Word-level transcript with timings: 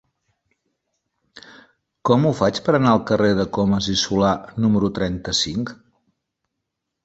Com 2.11 2.25
ho 2.25 2.33
faig 2.41 2.63
per 2.69 2.75
anar 2.79 2.95
al 2.95 3.05
carrer 3.11 3.29
de 3.43 3.47
Comas 3.61 3.93
i 3.95 4.01
Solà 4.07 4.35
número 4.67 4.93
trenta-cinc? 4.99 5.79